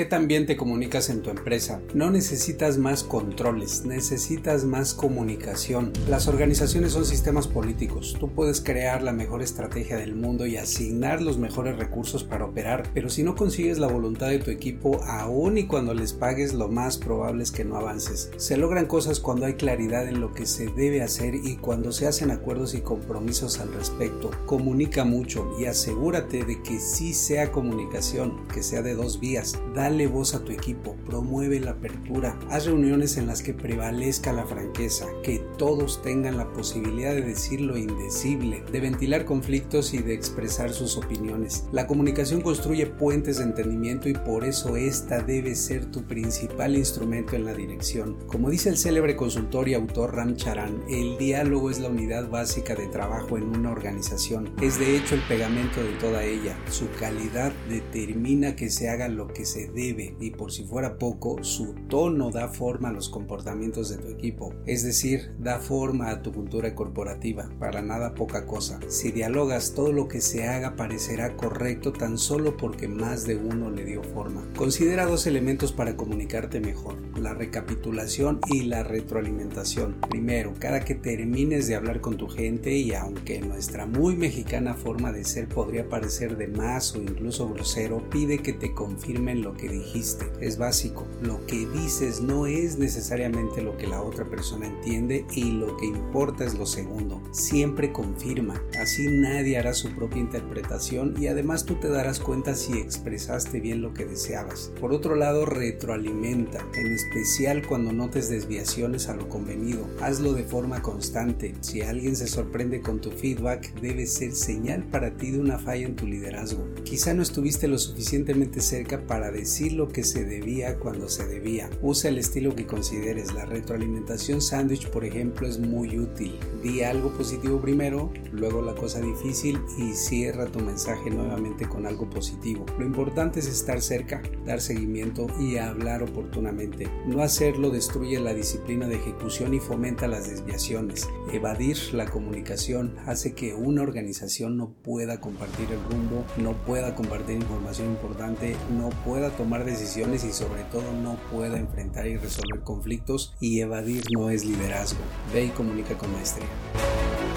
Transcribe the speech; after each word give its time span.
¿Qué 0.00 0.06
también 0.06 0.46
te 0.46 0.56
comunicas 0.56 1.10
en 1.10 1.20
tu 1.20 1.28
empresa? 1.28 1.82
No 1.92 2.10
necesitas 2.10 2.78
más 2.78 3.04
controles, 3.04 3.84
necesitas 3.84 4.64
más 4.64 4.94
comunicación. 4.94 5.92
Las 6.08 6.26
organizaciones 6.26 6.92
son 6.92 7.04
sistemas 7.04 7.46
políticos. 7.46 8.16
Tú 8.18 8.30
puedes 8.30 8.62
crear 8.62 9.02
la 9.02 9.12
mejor 9.12 9.42
estrategia 9.42 9.98
del 9.98 10.14
mundo 10.14 10.46
y 10.46 10.56
asignar 10.56 11.20
los 11.20 11.36
mejores 11.36 11.76
recursos 11.76 12.24
para 12.24 12.46
operar, 12.46 12.88
pero 12.94 13.10
si 13.10 13.22
no 13.22 13.34
consigues 13.34 13.78
la 13.78 13.88
voluntad 13.88 14.30
de 14.30 14.38
tu 14.38 14.50
equipo, 14.50 15.02
aún 15.04 15.58
y 15.58 15.66
cuando 15.66 15.92
les 15.92 16.14
pagues, 16.14 16.54
lo 16.54 16.68
más 16.68 16.96
probable 16.96 17.42
es 17.42 17.50
que 17.50 17.66
no 17.66 17.76
avances. 17.76 18.30
Se 18.38 18.56
logran 18.56 18.86
cosas 18.86 19.20
cuando 19.20 19.44
hay 19.44 19.56
claridad 19.56 20.08
en 20.08 20.22
lo 20.22 20.32
que 20.32 20.46
se 20.46 20.68
debe 20.68 21.02
hacer 21.02 21.34
y 21.34 21.56
cuando 21.56 21.92
se 21.92 22.06
hacen 22.06 22.30
acuerdos 22.30 22.72
y 22.72 22.80
compromisos 22.80 23.60
al 23.60 23.70
respecto. 23.74 24.30
Comunica 24.46 25.04
mucho 25.04 25.54
y 25.60 25.66
asegúrate 25.66 26.42
de 26.46 26.62
que 26.62 26.80
sí 26.80 27.12
sea 27.12 27.52
comunicación, 27.52 28.48
que 28.48 28.62
sea 28.62 28.80
de 28.80 28.94
dos 28.94 29.20
vías. 29.20 29.58
Voz 30.06 30.34
a 30.34 30.44
tu 30.44 30.52
equipo, 30.52 30.96
promueve 31.06 31.60
la 31.60 31.72
apertura, 31.72 32.38
haz 32.48 32.66
reuniones 32.66 33.16
en 33.16 33.26
las 33.26 33.42
que 33.42 33.54
prevalezca 33.54 34.32
la 34.32 34.46
franqueza, 34.46 35.06
que 35.22 35.40
todos 35.58 36.00
tengan 36.02 36.36
la 36.36 36.52
posibilidad 36.52 37.14
de 37.14 37.22
decir 37.22 37.60
lo 37.60 37.76
indecible, 37.76 38.62
de 38.70 38.80
ventilar 38.80 39.24
conflictos 39.24 39.92
y 39.92 39.98
de 39.98 40.14
expresar 40.14 40.72
sus 40.72 40.96
opiniones. 40.96 41.64
La 41.72 41.86
comunicación 41.86 42.40
construye 42.40 42.86
puentes 42.86 43.38
de 43.38 43.44
entendimiento 43.44 44.08
y 44.08 44.14
por 44.14 44.44
eso 44.44 44.76
esta 44.76 45.22
debe 45.22 45.54
ser 45.54 45.86
tu 45.86 46.02
principal 46.04 46.76
instrumento 46.76 47.36
en 47.36 47.44
la 47.44 47.54
dirección. 47.54 48.16
Como 48.26 48.50
dice 48.50 48.68
el 48.68 48.78
célebre 48.78 49.16
consultor 49.16 49.68
y 49.68 49.74
autor 49.74 50.14
Ram 50.14 50.36
Charan, 50.36 50.82
el 50.88 51.18
diálogo 51.18 51.70
es 51.70 51.80
la 51.80 51.88
unidad 51.88 52.28
básica 52.28 52.74
de 52.74 52.86
trabajo 52.86 53.36
en 53.36 53.44
una 53.44 53.70
organización. 53.70 54.50
Es 54.60 54.78
de 54.78 54.96
hecho 54.96 55.14
el 55.14 55.22
pegamento 55.22 55.82
de 55.82 55.92
toda 56.00 56.24
ella. 56.24 56.56
Su 56.70 56.88
calidad 56.98 57.52
determina 57.68 58.56
que 58.56 58.70
se 58.70 58.88
haga 58.88 59.08
lo 59.08 59.28
que 59.28 59.44
se 59.44 59.69
debe 59.70 60.16
y 60.20 60.30
por 60.30 60.52
si 60.52 60.64
fuera 60.64 60.98
poco, 60.98 61.42
su 61.42 61.74
tono 61.88 62.30
da 62.30 62.48
forma 62.48 62.88
a 62.88 62.92
los 62.92 63.08
comportamientos 63.08 63.88
de 63.88 63.98
tu 63.98 64.08
equipo, 64.08 64.54
es 64.66 64.82
decir, 64.82 65.34
da 65.38 65.58
forma 65.58 66.10
a 66.10 66.22
tu 66.22 66.32
cultura 66.32 66.74
corporativa, 66.74 67.48
para 67.58 67.82
nada 67.82 68.14
poca 68.14 68.46
cosa. 68.46 68.80
Si 68.88 69.10
dialogas, 69.10 69.74
todo 69.74 69.92
lo 69.92 70.08
que 70.08 70.20
se 70.20 70.48
haga 70.48 70.76
parecerá 70.76 71.36
correcto 71.36 71.92
tan 71.92 72.18
solo 72.18 72.56
porque 72.56 72.88
más 72.88 73.26
de 73.26 73.36
uno 73.36 73.70
le 73.70 73.84
dio 73.84 74.02
forma. 74.02 74.42
Considera 74.60 75.06
dos 75.06 75.26
elementos 75.26 75.72
para 75.72 75.96
comunicarte 75.96 76.60
mejor, 76.60 76.98
la 77.18 77.32
recapitulación 77.32 78.40
y 78.50 78.64
la 78.64 78.82
retroalimentación. 78.82 79.96
Primero, 80.10 80.52
cada 80.58 80.80
que 80.80 80.94
termines 80.94 81.66
de 81.66 81.76
hablar 81.76 82.02
con 82.02 82.18
tu 82.18 82.28
gente 82.28 82.76
y 82.76 82.92
aunque 82.92 83.40
nuestra 83.40 83.86
muy 83.86 84.16
mexicana 84.16 84.74
forma 84.74 85.12
de 85.12 85.24
ser 85.24 85.48
podría 85.48 85.88
parecer 85.88 86.36
de 86.36 86.46
más 86.48 86.94
o 86.94 87.00
incluso 87.00 87.48
grosero, 87.48 88.06
pide 88.10 88.40
que 88.40 88.52
te 88.52 88.74
confirmen 88.74 89.40
lo 89.40 89.54
que 89.54 89.70
dijiste. 89.70 90.26
Es 90.42 90.58
básico. 90.58 91.06
Lo 91.22 91.46
que 91.46 91.66
dices 91.66 92.20
no 92.20 92.44
es 92.44 92.76
necesariamente 92.76 93.62
lo 93.62 93.78
que 93.78 93.86
la 93.86 94.02
otra 94.02 94.26
persona 94.26 94.66
entiende 94.66 95.24
y 95.32 95.52
lo 95.52 95.74
que 95.78 95.86
importa 95.86 96.44
es 96.44 96.52
lo 96.52 96.66
segundo. 96.66 97.22
Siempre 97.32 97.92
confirma. 97.92 98.62
Así 98.78 99.08
nadie 99.08 99.56
hará 99.56 99.72
su 99.72 99.88
propia 99.94 100.20
interpretación 100.20 101.14
y 101.18 101.28
además 101.28 101.64
tú 101.64 101.76
te 101.76 101.88
darás 101.88 102.20
cuenta 102.20 102.54
si 102.54 102.74
expresaste 102.74 103.58
bien 103.60 103.80
lo 103.80 103.94
que 103.94 104.04
deseabas. 104.04 104.49
Por 104.80 104.92
otro 104.92 105.14
lado, 105.14 105.46
retroalimenta, 105.46 106.64
en 106.74 106.92
especial 106.92 107.66
cuando 107.66 107.92
notes 107.92 108.28
desviaciones 108.28 109.08
a 109.08 109.14
lo 109.14 109.28
convenido. 109.28 109.86
Hazlo 110.00 110.32
de 110.32 110.44
forma 110.44 110.82
constante. 110.82 111.54
Si 111.60 111.82
alguien 111.82 112.16
se 112.16 112.26
sorprende 112.26 112.80
con 112.80 113.00
tu 113.00 113.10
feedback, 113.10 113.72
debe 113.80 114.06
ser 114.06 114.32
señal 114.32 114.84
para 114.84 115.16
ti 115.16 115.30
de 115.30 115.40
una 115.40 115.58
falla 115.58 115.86
en 115.86 115.96
tu 115.96 116.06
liderazgo. 116.06 116.66
Quizá 116.84 117.14
no 117.14 117.22
estuviste 117.22 117.68
lo 117.68 117.78
suficientemente 117.78 118.60
cerca 118.60 119.06
para 119.06 119.30
decir 119.30 119.72
lo 119.72 119.88
que 119.88 120.04
se 120.04 120.24
debía 120.24 120.78
cuando 120.78 121.08
se 121.08 121.26
debía. 121.26 121.70
Usa 121.82 122.10
el 122.10 122.18
estilo 122.18 122.54
que 122.54 122.66
consideres. 122.66 123.34
La 123.34 123.46
retroalimentación 123.46 124.40
sándwich, 124.40 124.88
por 124.90 125.04
ejemplo, 125.04 125.46
es 125.46 125.58
muy 125.58 125.98
útil. 125.98 126.38
Di 126.62 126.82
algo 126.82 127.12
positivo 127.12 127.60
primero, 127.60 128.12
luego 128.32 128.62
la 128.62 128.74
cosa 128.74 129.00
difícil 129.00 129.58
y 129.78 129.94
cierra 129.94 130.46
tu 130.46 130.60
mensaje 130.60 131.10
nuevamente 131.10 131.68
con 131.68 131.86
algo 131.86 132.08
positivo. 132.08 132.66
Lo 132.78 132.84
importante 132.84 133.40
es 133.40 133.46
estar 133.46 133.80
cerca, 133.80 134.22
seguimiento 134.58 135.28
y 135.38 135.58
hablar 135.58 136.02
oportunamente. 136.02 136.88
No 137.06 137.22
hacerlo 137.22 137.70
destruye 137.70 138.18
la 138.18 138.34
disciplina 138.34 138.88
de 138.88 138.96
ejecución 138.96 139.54
y 139.54 139.60
fomenta 139.60 140.08
las 140.08 140.28
desviaciones. 140.28 141.08
Evadir 141.32 141.76
la 141.92 142.06
comunicación 142.06 142.96
hace 143.06 143.34
que 143.34 143.54
una 143.54 143.82
organización 143.82 144.56
no 144.56 144.70
pueda 144.82 145.20
compartir 145.20 145.68
el 145.70 145.82
rumbo, 145.84 146.24
no 146.38 146.54
pueda 146.64 146.96
compartir 146.96 147.36
información 147.36 147.90
importante, 147.90 148.56
no 148.76 148.88
pueda 149.04 149.30
tomar 149.30 149.64
decisiones 149.64 150.24
y 150.24 150.32
sobre 150.32 150.64
todo 150.64 150.92
no 151.02 151.16
pueda 151.30 151.58
enfrentar 151.58 152.06
y 152.08 152.16
resolver 152.16 152.62
conflictos 152.64 153.36
y 153.40 153.60
evadir 153.60 154.02
no 154.16 154.30
es 154.30 154.44
liderazgo. 154.44 155.00
Ve 155.32 155.44
y 155.44 155.48
comunica 155.50 155.96
con 155.96 156.12
maestría. 156.12 156.48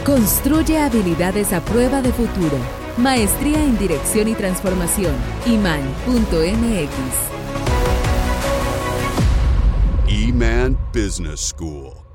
Construye 0.05 0.79
habilidades 0.79 1.53
a 1.53 1.63
prueba 1.63 2.01
de 2.01 2.11
futuro. 2.11 2.82
Maestría 2.97 3.63
en 3.63 3.77
Dirección 3.77 4.27
y 4.27 4.35
Transformación. 4.35 5.15
iman.mx. 5.47 6.89
Eman 10.07 10.77
Business 10.93 11.39
School. 11.39 12.12